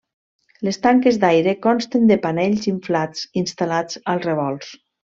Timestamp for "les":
0.67-0.79